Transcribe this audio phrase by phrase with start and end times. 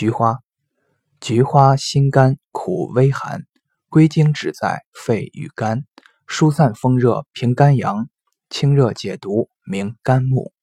[0.00, 0.38] 菊花。
[1.20, 3.42] 菊花辛甘苦微寒
[3.90, 5.84] 归经止在肺与肝
[6.26, 8.08] 疏散风热平肝阳
[8.48, 10.54] 清热解毒明肝目。